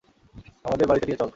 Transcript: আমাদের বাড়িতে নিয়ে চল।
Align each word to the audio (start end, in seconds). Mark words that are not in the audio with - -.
আমাদের 0.65 0.85
বাড়িতে 0.87 1.05
নিয়ে 1.07 1.19
চল। 1.19 1.29